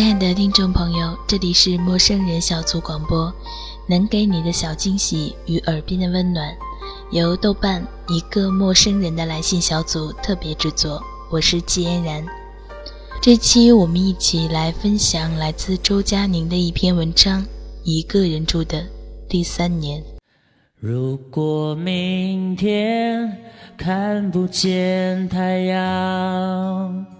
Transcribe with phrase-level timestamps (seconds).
[0.00, 3.30] 亲爱的听众朋友，这里是陌生人小组广播，
[3.86, 6.56] 能给你的小惊喜与耳边的温暖，
[7.10, 11.02] 由豆瓣一个陌生人的来信小组特别制作。
[11.30, 12.24] 我是季嫣然，
[13.20, 17.42] 这期我们一起来分享来自周佳宁的一篇文章
[17.84, 18.82] 《一个人住的
[19.28, 20.00] 第三年》。
[20.78, 23.36] 如果明天
[23.76, 27.19] 看不见太阳。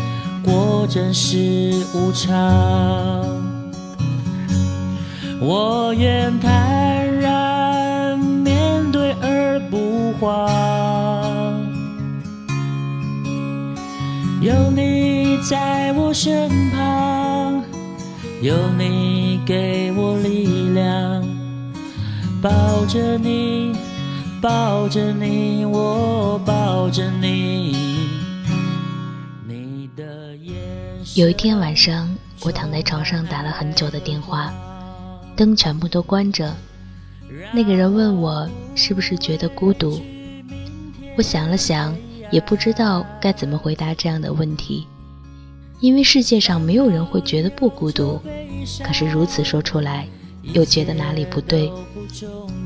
[0.51, 1.37] 果真是
[1.93, 2.29] 无常，
[5.39, 10.51] 我愿坦然面对而不慌。
[14.41, 17.63] 有你在我身旁，
[18.41, 21.23] 有你给我力量，
[22.41, 23.73] 抱着你，
[24.41, 27.40] 抱着你，我抱着你。
[31.13, 32.09] 有一天晚上，
[32.41, 34.53] 我躺在床上打了很久的电话，
[35.35, 36.55] 灯全部都关着。
[37.53, 40.01] 那个人问我是不是觉得孤独，
[41.17, 41.93] 我想了想，
[42.31, 44.87] 也不知道该怎么回答这样的问题，
[45.81, 48.17] 因为世界上没有人会觉得不孤独，
[48.81, 50.07] 可是如此说出来，
[50.53, 51.69] 又觉得哪里不对，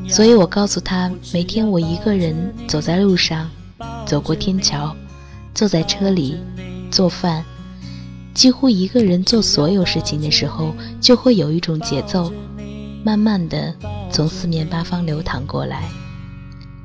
[0.07, 3.49] 所以我告诉他，每天我一个人走在路上，
[4.05, 4.95] 走过天桥，
[5.55, 6.37] 坐在车里，
[6.91, 7.43] 做饭。
[8.35, 12.29] 几乎一个人做所有事情的时候，就会有一种节奏，
[13.01, 13.73] 慢慢的
[14.11, 15.89] 从四面八方流淌过来，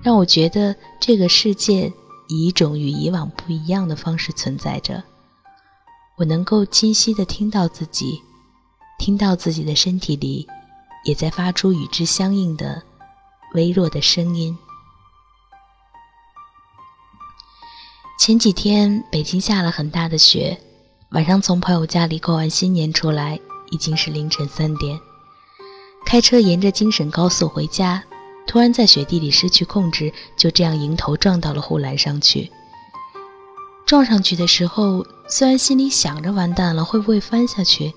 [0.00, 1.92] 让我觉得这个世界
[2.28, 5.02] 以一种与以往不一样的方式存在着。
[6.16, 8.22] 我能够清晰的听到自己，
[8.98, 10.46] 听到自己的身体里
[11.04, 12.80] 也在发出与之相应的
[13.54, 14.56] 微弱的声音。
[18.20, 20.56] 前几天北京下了很大的雪。
[21.12, 23.40] 晚上从朋友家里过完新年出来，
[23.70, 24.96] 已经是凌晨三点。
[26.06, 28.04] 开车沿着京沈高速回家，
[28.46, 32.48] 突然在雪地里失去控制，就这样迎头撞到了护栏上去。
[33.84, 37.92] 撞上去的时候，虽然心里想着完蛋了会不会翻下去，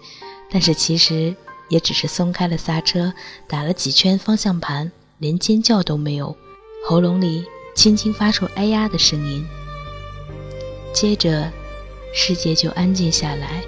[0.50, 1.36] 但是其实
[1.70, 3.14] 也只是松开了刹车，
[3.48, 6.36] 打了几圈方向盘，连尖叫都没有，
[6.90, 7.46] 喉咙里
[7.76, 9.46] 轻轻发出“哎呀”的声音。
[10.92, 11.52] 接着。
[12.14, 13.62] 世界就安静下来。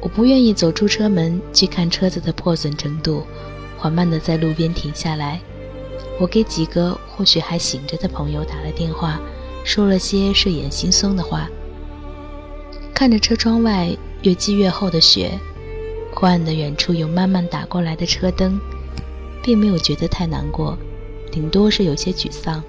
[0.00, 3.26] 我不愿意走出车门去看车子的破损程度，
[3.76, 5.40] 缓慢地在路边停下来。
[6.20, 9.20] 我给几个或许还醒着的朋友打了电话，
[9.64, 11.50] 说了些睡眼惺忪的话。
[12.94, 15.38] 看着车窗外越积越厚的雪，
[16.14, 18.58] 昏暗的远处有慢慢打过来的车灯，
[19.42, 20.78] 并没有觉得太难过，
[21.30, 22.62] 顶多是有些沮丧，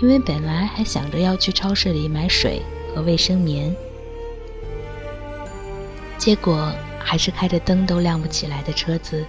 [0.00, 2.62] 因为本来还想着要去超市里买水。
[2.94, 3.74] 和卫生棉，
[6.16, 9.24] 结果还是开着灯都亮不起来的车子，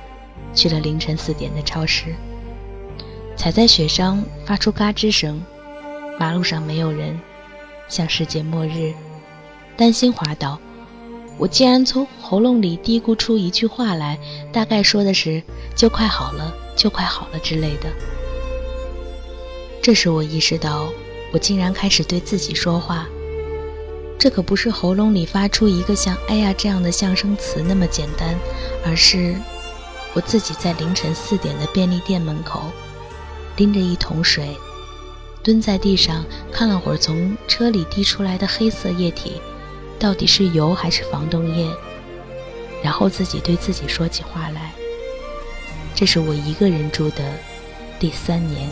[0.53, 2.15] 去了凌晨四点的超市。
[3.35, 5.41] 踩在雪上发出嘎吱声，
[6.19, 7.19] 马路上没有人，
[7.89, 8.93] 像世界末日。
[9.75, 10.57] 担心滑倒，
[11.37, 14.17] 我竟然从喉咙里嘀咕出一句话来，
[14.53, 15.43] 大概说的是
[15.75, 17.89] “就快好了，就快好了”之类的。
[19.81, 20.87] 这时我意识到，
[21.33, 23.05] 我竟然开始对自己说话。
[24.17, 28.35] 这可不是喉咙里发出一个像“哎呀”这样的象声词那么简单，
[28.85, 29.35] 而是
[30.13, 32.71] 我自己在凌晨四点的便利店门口，
[33.57, 34.57] 拎着一桶水，
[35.43, 39.41] 蹲在地上看了会儿从车里滴出来的黑色液体，
[39.99, 41.69] 到底是油还是防冻液，
[42.81, 44.73] 然后自己对自己说起话来。
[45.93, 47.23] 这是我一个人住的
[47.99, 48.69] 第三年。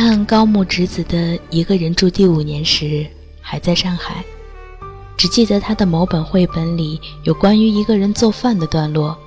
[0.00, 3.04] 看高木直子的一个人住第五年时，
[3.40, 4.24] 还在上海，
[5.16, 9.18] 只记得他的某本绘本里有关于一个人做饭的段落，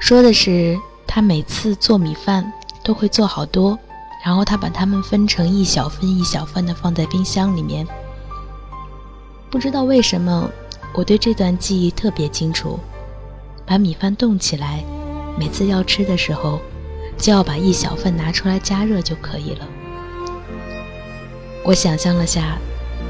[0.00, 0.76] 说的是
[1.06, 3.78] 他每次做米饭都会做好多，
[4.24, 7.86] 然后他把它们分成一小份一小份的放在冰箱里面。
[9.48, 10.50] 不知道为什么，
[10.92, 12.80] 我对这段记忆特别清楚，
[13.64, 14.82] 把米饭冻起来，
[15.38, 16.58] 每次要吃的时候。
[17.16, 19.68] 就要把一小份拿出来加热就可以了。
[21.64, 22.58] 我想象了下，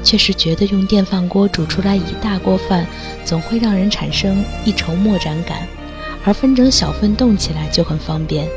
[0.03, 2.85] 确实觉得用电饭锅煮出来一大锅饭，
[3.25, 5.67] 总会让人产生一筹莫展感，
[6.23, 8.47] 而分成小份冻起来就很方便。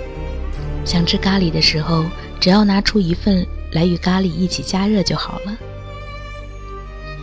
[0.85, 2.05] 想吃咖喱的时候，
[2.39, 5.57] 只要拿出一份来与咖喱一起加热就好了。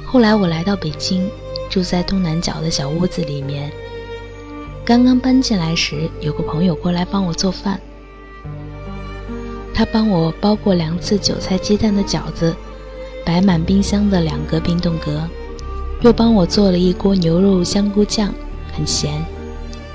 [0.05, 1.29] 后来我来到北京，
[1.69, 3.71] 住在东南角的小屋子里面。
[4.83, 7.79] 刚刚搬进来时，有个朋友过来帮我做饭，
[9.73, 12.55] 他帮我包过两次韭菜鸡蛋的饺子。
[13.25, 15.25] 摆满冰箱的两个冰冻格，
[16.01, 18.33] 又帮我做了一锅牛肉香菇酱，
[18.75, 19.23] 很咸。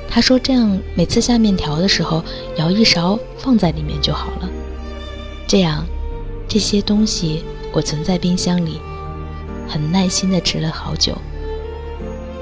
[0.09, 2.25] 他说这样每次下面条的时候
[2.57, 4.49] 舀一勺放在里面就好了。
[5.47, 5.85] 这样，
[6.49, 8.81] 这些东西我存在冰箱里，
[9.69, 11.13] 很耐心地吃了好久。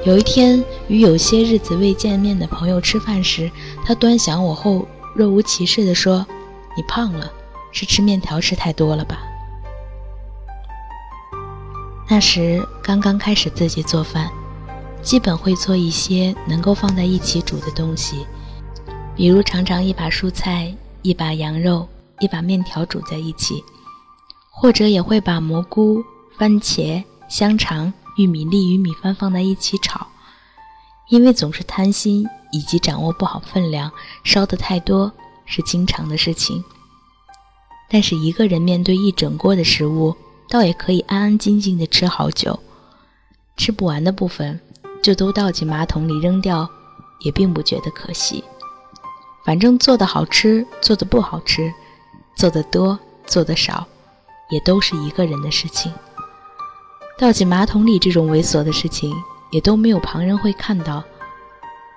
[0.05, 3.51] 有一天与有些日子未见面的朋友吃饭时，
[3.85, 4.87] 他端详我后
[5.17, 6.25] 若无其事地说
[6.77, 7.33] ：“你胖了，
[7.73, 9.19] 是吃面条吃太多了吧？”
[12.09, 14.31] 那时刚刚开始自己做饭，
[15.03, 18.25] 基本会做一些能够放在一起煮的东西，
[19.17, 21.89] 比如常常一把蔬菜、一把羊肉、
[22.21, 23.63] 一把面条煮在一起，
[24.51, 26.05] 或者也会把蘑菇、
[26.39, 30.07] 番茄、香肠、玉米粒与米饭放在一起炒。
[31.09, 33.91] 因为总是贪心以及掌握不好分量，
[34.25, 35.13] 烧得太多
[35.47, 36.63] 是经常的事情。
[37.89, 40.15] 但是一个人面对一整锅的食物。
[40.49, 42.57] 倒也可以安安静静的吃好久，
[43.57, 44.61] 吃不完的部分
[45.03, 46.71] 就都倒进马桶里扔掉，
[47.19, 48.45] 也并不觉得可惜。
[49.45, 51.75] 反正做的好吃，做的不好吃，
[52.37, 52.97] 做的多，
[53.27, 53.85] 做的少，
[54.49, 55.93] 也都是一个人的事情。
[57.19, 59.13] 倒进马桶里这种猥琐的事情，
[59.51, 61.03] 也都没有旁人会看到，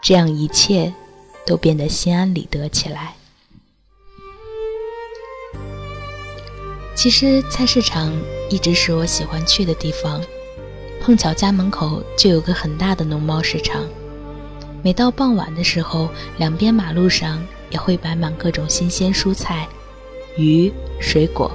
[0.02, 0.92] 这样一切
[1.46, 3.14] 都变得心安理得起来。
[7.02, 8.12] 其实菜市场
[8.50, 10.22] 一直是我喜欢去的地方，
[11.00, 13.88] 碰巧家门口就有个很大的农贸市场。
[14.84, 19.66] 每到傍晚的时候，两边马路上也会摆满各种新鲜蔬菜、
[20.36, 20.70] 鱼、
[21.00, 21.50] 水果，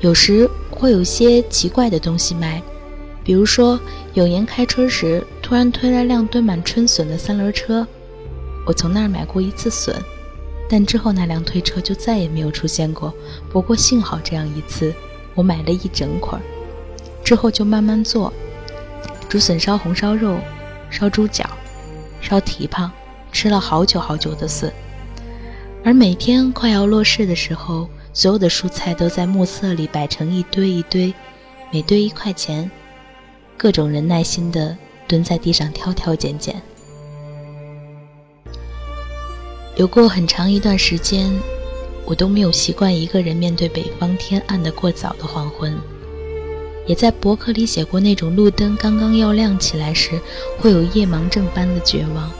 [0.00, 2.62] 有时会有些奇怪的东西卖，
[3.24, 3.80] 比如说
[4.12, 7.86] 有年开春时突然推来辆堆满春笋的三轮车，
[8.66, 9.96] 我从那儿买过一次笋。
[10.72, 13.12] 但之后那辆推车就再也没有出现过。
[13.50, 14.90] 不过幸好这样一次，
[15.34, 16.42] 我买了一整捆儿，
[17.22, 18.32] 之后就慢慢做，
[19.28, 20.38] 竹笋烧红烧肉、
[20.88, 21.44] 烧猪脚、
[22.22, 22.90] 烧蹄膀，
[23.30, 24.72] 吃了好久好久的笋。
[25.84, 31.12] 而每天快要落市的时候，所有的蔬菜都在暮色里摆成一堆一堆，
[31.70, 32.70] 每堆一块钱，
[33.58, 34.74] 各种人耐心地
[35.06, 36.62] 蹲在地上挑挑拣拣。
[39.76, 41.32] 有过很长一段时间，
[42.04, 45.74] 我都没有习惯一个人面对北方天暗的过早的黄昏，
[46.86, 50.20] 也在博客里写过那种路灯刚刚要亮起来时
[50.58, 52.30] 会有夜盲症般的绝望。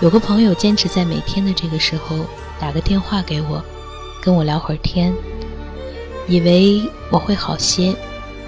[0.00, 2.26] 有个朋友坚持在每天的这个时候
[2.58, 3.62] 打个电话给我，
[4.20, 5.14] 跟我聊会儿天，
[6.26, 7.94] 以为我会好些，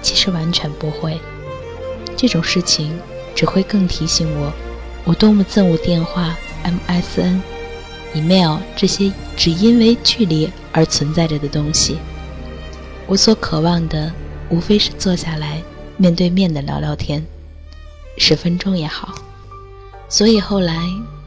[0.01, 1.17] 其实完全不会。
[2.17, 2.99] 这种事情
[3.33, 4.51] 只会更提醒我，
[5.05, 6.35] 我多么憎恶电话。
[6.65, 7.41] MSN、
[8.15, 11.97] email 这些只因为距离而存在着的东西，
[13.05, 14.11] 我所渴望的
[14.49, 15.61] 无非是坐下来
[15.97, 17.23] 面对面的聊聊天，
[18.17, 19.13] 十分钟也好。
[20.07, 20.77] 所以后来，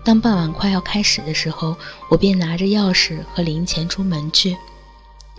[0.03, 1.77] 当傍晚快要开始的时候，
[2.09, 4.57] 我便拿着钥匙和零钱出门去，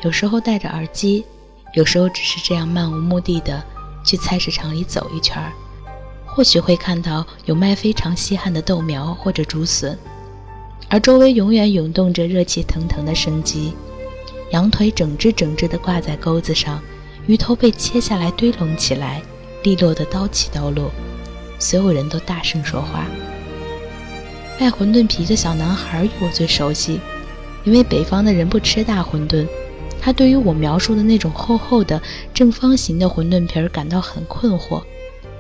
[0.03, 1.25] 有时候戴着耳机，
[1.73, 3.63] 有时候只是这样漫无目的的
[4.05, 5.51] 去菜市场里走一圈儿。
[6.25, 9.97] 或许会看到有卖非常稀罕的豆苗或者竹笋，
[10.89, 13.73] 而周围永远涌动着热气腾腾的生机。
[14.51, 16.81] 羊腿整只整只地挂在钩子上，
[17.27, 19.21] 鱼头被切下来堆拢起来，
[19.61, 20.91] 利落的刀起刀落。
[21.59, 23.05] 所有人都大声说话。
[24.59, 26.99] 卖馄饨皮的小男孩与我最熟悉，
[27.63, 29.45] 因为北方的人不吃大馄饨，
[30.01, 32.01] 他对于我描述的那种厚厚的
[32.33, 34.81] 正方形的馄饨皮儿感到很困惑。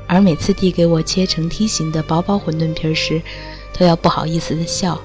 [0.05, 3.21] 而每次递给我切成梯形的薄薄馄饨皮儿时，
[3.77, 4.99] 都要不好意思的笑，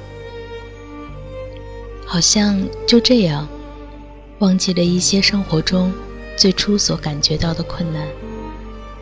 [2.15, 3.45] 好像就这样，
[4.39, 5.93] 忘记了一些生活中
[6.37, 8.07] 最初所感觉到的困难，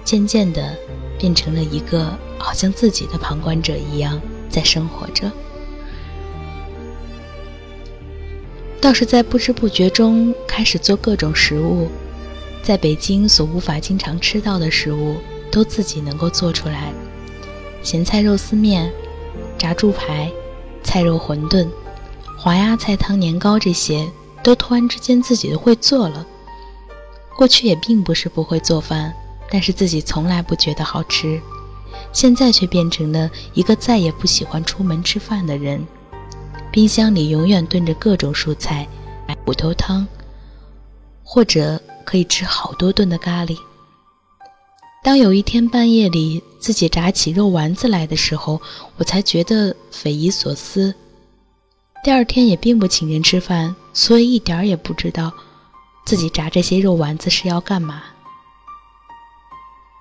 [0.02, 0.75] 渐渐的
[1.19, 5.31] 变成了一个好像自己的旁观者一样在生活着。
[8.81, 11.88] 倒是在不知不觉中开始做各种食物，
[12.62, 15.16] 在北京所无法经常吃到的食物。
[15.50, 16.90] 都自己能够做出来，
[17.83, 18.90] 咸菜肉丝面、
[19.59, 20.33] 炸猪排、
[20.83, 21.69] 菜肉馄饨、
[22.42, 24.11] 滑鸭菜汤年糕这些，
[24.42, 26.26] 都突然之间自己都会做了。
[27.37, 29.14] 过去也并不是不会做饭，
[29.49, 31.40] 但是自己从来不觉得好吃。
[32.12, 35.87] 现在却变成了一个再也不喜欢出门吃饭的人。
[36.72, 38.88] 冰箱里永远炖着各种蔬菜，
[39.44, 40.04] 骨头汤，
[41.22, 43.56] 或者可以吃好多顿的咖喱。
[45.04, 48.61] 当有一天半夜里自己炸起肉丸子来的时候，
[48.96, 50.92] 我才觉得匪夷所思。
[52.04, 55.32] 第二天也并不请人吃饭，所以一点儿也不知道
[56.04, 58.02] 自己炸这些肉丸子是要干嘛。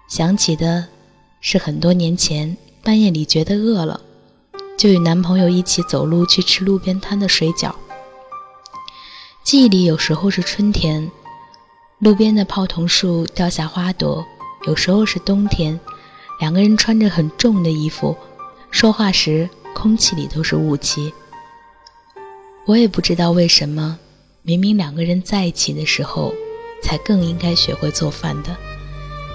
[0.08, 0.88] 想起的
[1.42, 4.02] 是很多年前半夜里觉得饿了。
[4.76, 7.72] 就与男朋友一起走路去吃路边摊的水饺。
[9.44, 11.12] 记忆里有时候是春天，
[12.00, 14.26] 路边的泡桐树掉下花朵；
[14.66, 15.80] 有时候是冬天，
[16.40, 18.18] 两个人穿着很重的衣服，
[18.72, 21.14] 说话时空气里都是雾气。
[22.68, 23.98] 我也不知道为什么，
[24.44, 26.32] 明明两个人在一起的时候，
[26.84, 28.52] 才更应该学会做饭的；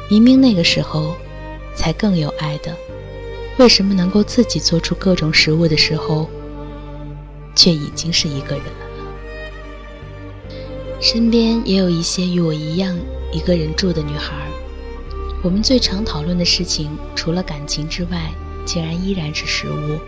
[0.09, 1.17] 明明那个时候，
[1.75, 2.73] 才更有爱的。
[3.59, 6.31] 为什么能够自己做出各种食物的时候，
[7.57, 10.55] 却已经是一个人了呢？
[11.01, 12.97] 身边也有一些与我一样
[13.33, 14.47] 一个人住的女孩，
[15.43, 18.31] 我们最常讨论的事情，除了感情之外，
[18.65, 19.99] 竟然依然是食物。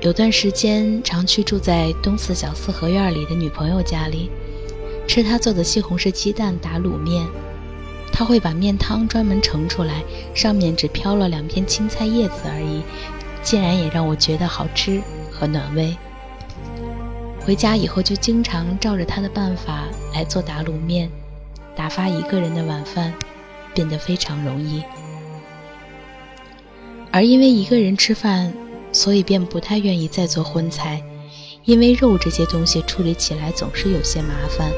[0.00, 4.30] 有段时间，常去住在东四小四合院里的女朋友家里，
[5.06, 7.26] 吃她做的西红柿鸡蛋打卤面。
[8.10, 10.02] 他会把面汤专门盛出来，
[10.34, 12.82] 上面只飘了两片青菜叶子而已，
[13.42, 15.94] 竟然也让我觉得好吃和暖胃。
[17.40, 21.10] 回家以后就经常照着他的办法来做打卤面，
[21.76, 23.12] 打发一个人的晚饭
[23.74, 24.82] 变得非常容易。
[27.10, 28.52] 而因为一个人吃饭，
[28.92, 31.02] 所以便不太愿意再做荤菜，
[31.64, 34.70] 因为肉这些东西处理起来总是有些麻烦，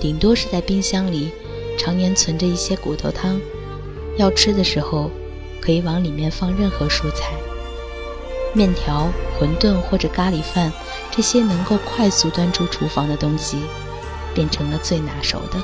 [0.00, 1.30] 顶多是在冰箱里。
[1.78, 3.40] 常年存着一些骨头汤，
[4.18, 5.10] 要吃的时候
[5.60, 7.32] 可以往里面放任何蔬菜。
[8.52, 9.08] 面条、
[9.40, 10.70] 馄饨或者咖喱饭，
[11.10, 13.56] 这些能够快速端出厨房的东西，
[14.34, 15.58] 变成了最拿手的。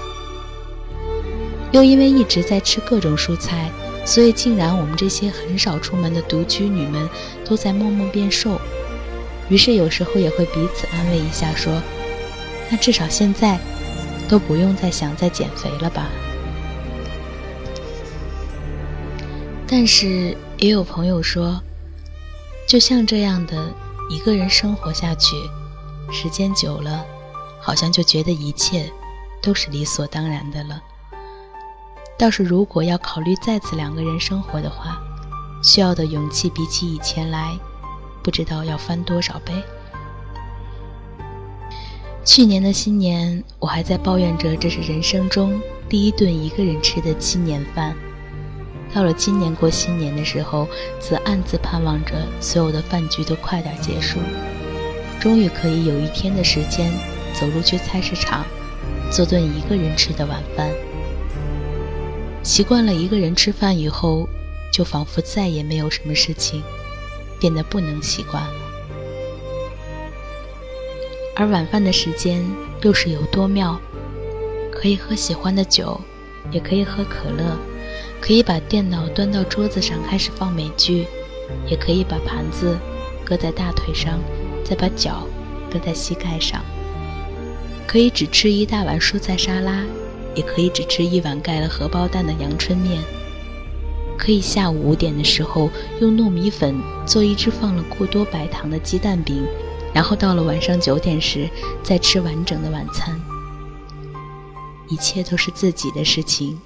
[1.72, 3.70] 又因为一直在吃各种蔬菜，
[4.08, 7.06] 所以竟然我们这些很少出门的独居女们
[7.44, 8.58] 都在默默变瘦。
[9.50, 11.82] 于是有时候也会彼此安慰一下，说
[12.72, 13.58] ：“那至少现在。”
[14.28, 16.10] 都不用再想再减肥了吧？
[19.66, 21.58] 但是也有朋友说，
[22.68, 23.72] 就像这样的
[24.10, 25.34] 一个人生活下去，
[26.12, 27.06] 时间久了，
[27.58, 28.92] 好像就觉得一切
[29.40, 30.78] 都是理所当然的了。
[32.18, 35.00] 倒是如果要考虑再次两个人生活的话，
[35.62, 37.56] 需要的勇气比起以前来，
[38.24, 39.52] 不知道要翻多少倍。
[42.24, 47.94] 去年的新年，我还在抱怨着这是人生中第一顿一个人吃的新年饭。
[48.92, 50.66] 到了今年过新年的时候，
[50.98, 54.18] 则暗自盼望着所有的饭局都快点结束，
[55.20, 56.90] 终于可以有一天的时间
[57.32, 58.44] 走路去菜市场，
[59.08, 60.68] 做顿一个人吃的晚饭。
[62.48, 64.26] 习惯了一个人吃饭以后，
[64.72, 66.62] 就仿佛再也没有什么事情
[67.38, 68.52] 变得不能习惯了。
[71.36, 72.42] 而晚饭的时间
[72.80, 73.78] 又是有多妙？
[74.72, 76.00] 可以喝喜欢的酒，
[76.50, 77.54] 也可以喝可乐，
[78.18, 81.06] 可以把电脑端到桌子上开始放美剧，
[81.66, 82.78] 也可以把盘子
[83.26, 84.18] 搁在大腿上，
[84.64, 85.26] 再把脚
[85.70, 86.64] 搁在膝盖上。
[87.86, 89.84] 可以只吃一大碗蔬菜沙拉，
[90.38, 93.02] 也可以只吃一碗盖了荷包蛋的阳春面。
[94.16, 95.68] 可以下午五点的时候
[96.00, 99.44] 用糯米粉做一只放了过多白糖的鸡蛋饼。
[99.92, 101.48] 然后到了晚上九点时，
[101.82, 103.20] 再吃完整的晚餐。
[104.86, 106.60] 一切都是自己的事情，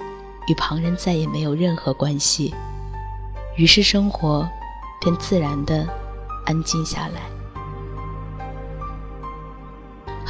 [0.48, 2.52] 与旁人再也没有任何关系。
[3.56, 4.46] 于是生活
[5.00, 5.86] 便自然的
[6.44, 7.22] 安静下来。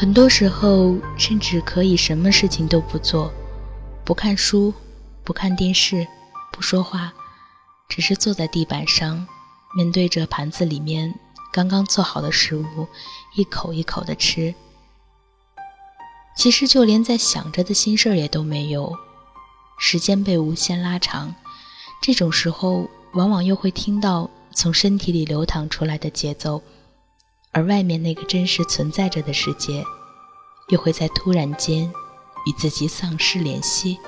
[0.03, 3.33] 很多时候，甚至可以什么事情都不做，
[4.05, 4.75] 不看书，
[5.23, 6.05] 不看电视，
[6.53, 7.13] 不说话，
[7.89, 9.25] 只是坐在地板上，
[9.77, 11.15] 面对着盘子里面。
[11.53, 12.89] 刚刚做好的食物，
[13.37, 14.53] 一口一口的吃。
[16.37, 18.93] 其实就连在想着的心事儿也都没有，
[19.79, 21.33] 时间被无限拉长。
[22.01, 26.61] 这种时候，往往又会听到从身体里流淌出来的节奏，
[27.53, 29.85] 而外面那个真实存在着的世界，
[30.69, 31.85] 又会在突然间
[32.47, 33.99] 与自己丧失联系。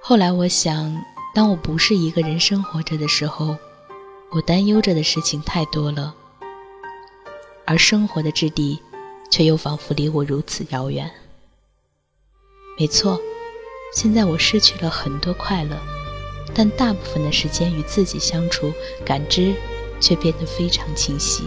[0.00, 1.02] 后来我想，
[1.34, 3.56] 当我不是一个人生活着的时候。
[4.32, 6.12] 我担忧着的事情太多了，
[7.64, 8.78] 而生活的质地，
[9.30, 11.08] 却又仿佛离我如此遥远。
[12.76, 13.18] 没错，
[13.94, 15.78] 现在我失去了很多快乐，
[16.52, 18.72] 但大部分的时间与自己相处，
[19.06, 19.54] 感知
[20.00, 21.44] 却变得非常清晰，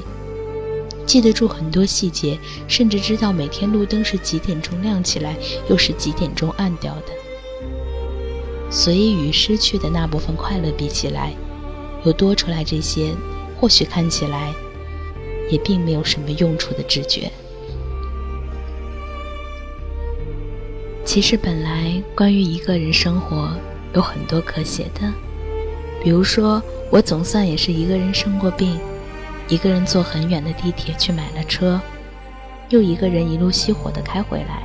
[1.06, 2.38] 记得住很多细节，
[2.68, 5.36] 甚至知道每天路灯是几点钟亮起来，
[5.70, 7.14] 又是几点钟暗掉的。
[8.72, 11.34] 所以与失去的那部分快乐比起来，
[12.06, 13.16] 又多出来这些，
[13.60, 14.54] 或许看起来
[15.50, 17.32] 也并没有什么用处的知觉。
[21.04, 23.50] 其实本来关于一个人生活
[23.96, 25.12] 有很多可写的，
[26.04, 28.80] 比如说我总算也是一个人生过病，
[29.48, 31.80] 一个人坐很远的地铁去买了车，
[32.70, 34.64] 又一个人一路熄火的开回来，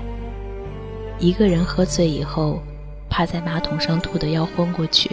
[1.19, 2.63] 一个人喝醉以后
[3.11, 5.11] 趴在马桶上吐得要昏过去，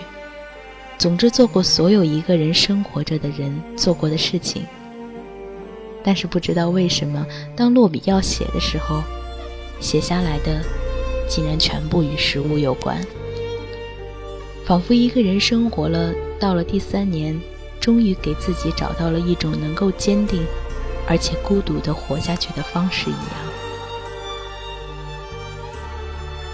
[0.97, 4.65] 总之做过所有一个人生活着的人做过的事情。
[6.03, 7.25] 但是不知道为什么，
[7.55, 9.03] 当落笔要写的时候，
[9.79, 10.61] 写下来的。
[11.29, 13.01] 竟然全部与食物有关，
[14.71, 17.37] 仿佛一个人生活了到了第三年，
[17.81, 20.45] 终于给自己找到了一种能够坚定
[21.09, 23.33] 而且孤独的活下去的方式一样。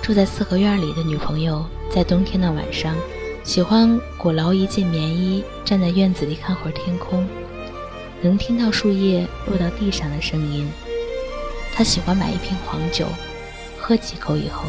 [0.02, 2.96] 住在四合院里的女朋友，在冬天的晚上，
[3.44, 7.24] 喜欢裹牢一件棉衣，站在院子里看会儿天空，
[8.20, 10.68] 能听到树叶落到地上的声音。
[11.72, 13.06] 她喜欢买一瓶黄酒。
[13.78, 14.64] 喝几口以后，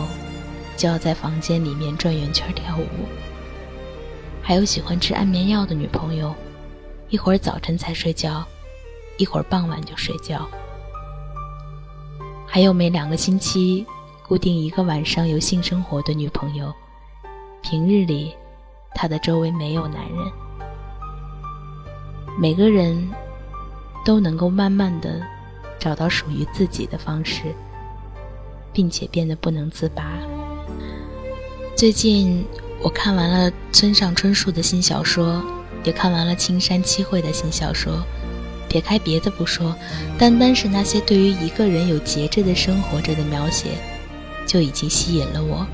[0.77, 2.85] 就要在房间里面转圆圈跳舞。
[4.49, 6.35] 还有喜欢吃安眠药的女朋友，
[7.11, 8.43] 一会儿早晨才睡觉，
[9.19, 10.49] 一会儿傍晚就睡觉。
[12.47, 13.85] 还有每两个星期
[14.27, 16.73] 固定一个晚上有性生活的女朋友，
[17.61, 18.35] 平日里
[18.95, 20.33] 她的周围没有男人。
[22.41, 23.07] 每个人
[24.03, 25.21] 都能够慢慢的
[25.79, 27.55] 找到属于自己的方式。
[28.73, 30.05] 并且变得不能自拔。
[31.75, 32.47] 最近
[32.81, 35.43] 我看完了村上春树的新小说，
[35.85, 38.05] 也看完了青山七惠的新小说。
[38.69, 39.75] 撇开别的不说，
[40.19, 43.71] 单单是那些对于一个人有节制的生活着的描写，
[44.47, 45.67] 就已经吸引了我。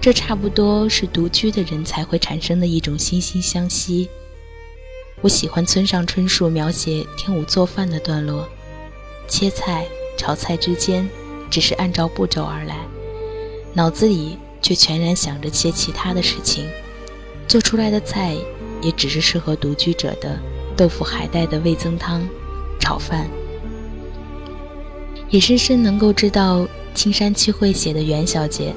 [0.00, 4.08] 这差不多是独居的人才会产生的一种惺惺相惜。
[5.20, 8.48] 我喜欢村上春树描写天舞做饭的段落，
[9.28, 11.08] 切菜、炒菜之间。
[11.48, 12.76] 只是按照步骤而来，
[13.72, 16.68] 脑子里却全然想着些其他的事情，
[17.46, 18.34] 做出来的菜
[18.82, 20.36] 也只是适合独居者的
[20.76, 22.26] 豆腐海带的味增汤、
[22.80, 23.28] 炒饭。
[25.30, 28.74] 也深深能够知道青山七惠写的袁小姐，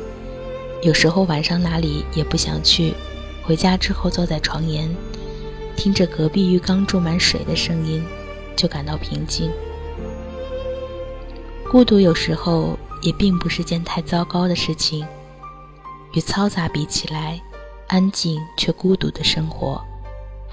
[0.83, 2.93] 有时候晚上哪里也不想去，
[3.41, 4.95] 回家之后坐在床沿，
[5.75, 8.05] 听着隔壁浴缸注满水的声音，
[8.55, 9.49] 就感到平静。
[11.67, 15.03] 孤独有时候也并不是件太糟糕的事情，
[16.13, 17.39] 与嘈杂比起来，
[17.87, 19.81] 安静却孤独的生活，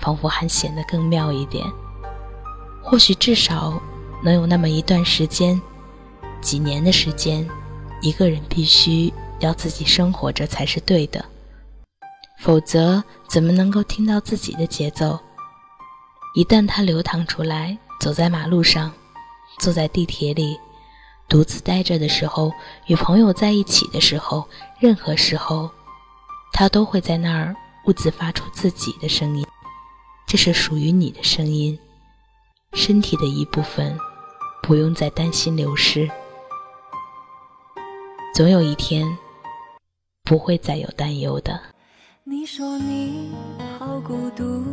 [0.00, 1.64] 仿佛还显得更妙一点。
[2.82, 3.80] 或许至少
[4.22, 5.60] 能有那么一段时间，
[6.40, 7.48] 几年的时间，
[8.00, 11.24] 一个人必须要自己生活着才是对的，
[12.38, 15.18] 否则怎么能够听到自己的节奏？
[16.34, 18.92] 一旦它流淌出来，走在马路上，
[19.58, 20.56] 坐在地铁里。
[21.28, 22.52] 独自待着的时候，
[22.86, 25.70] 与朋友在一起的时候，任何时候，
[26.52, 27.54] 他都会在那儿
[27.86, 29.46] 兀自发出自己的声音。
[30.26, 31.78] 这是属于你的声音，
[32.72, 33.98] 身体的一部分，
[34.62, 36.08] 不用再担心流失。
[38.34, 39.06] 总有一天，
[40.24, 41.60] 不会再有担忧的。
[42.24, 43.32] 你说你
[43.78, 44.64] 好孤独，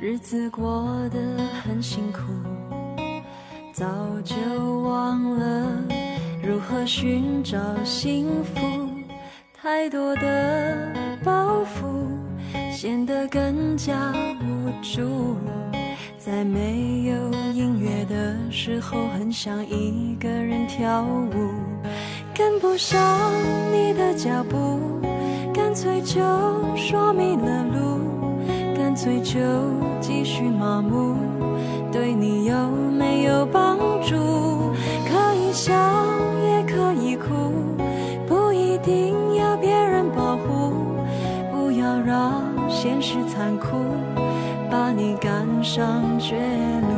[0.00, 1.18] 日子过得
[1.62, 2.20] 很辛苦。
[3.78, 3.84] 早
[4.24, 4.34] 就
[4.84, 5.84] 忘了
[6.42, 8.88] 如何寻找幸福，
[9.52, 10.88] 太多的
[11.22, 12.08] 包袱
[12.72, 15.36] 显得更加无助。
[16.16, 21.50] 在没有音乐的时候，很想一个人跳舞，
[22.34, 22.98] 跟不上
[23.74, 24.80] 你的脚步，
[25.52, 26.22] 干脆就
[26.74, 28.00] 说迷了路，
[28.74, 29.38] 干脆就
[30.00, 31.14] 继续麻木。
[32.56, 34.16] 有没有帮助？
[35.06, 35.74] 可以笑
[36.42, 37.52] 也可以哭，
[38.26, 40.72] 不一定要别人保护。
[41.52, 43.76] 不要让现实残酷，
[44.70, 46.95] 把你赶上绝路。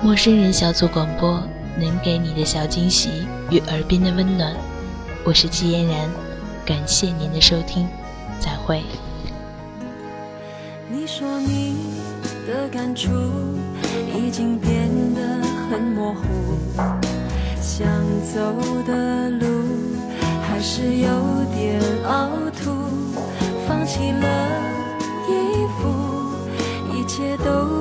[0.00, 1.42] 陌生人小组广播
[1.76, 4.54] 能给你的小惊喜与耳边的温暖，
[5.24, 6.08] 我是季嫣然，
[6.64, 7.84] 感谢您的收听，
[8.38, 8.80] 再会。
[10.88, 11.74] 你说你
[12.46, 13.10] 的感触
[14.16, 15.20] 已经变得
[15.68, 16.22] 很模糊，
[17.60, 17.84] 想
[18.32, 18.40] 走
[18.86, 19.46] 的路
[20.48, 21.08] 还是有
[21.56, 22.30] 点凹
[22.62, 22.70] 凸，
[23.66, 24.48] 放弃了
[25.28, 27.77] 衣服，一切都。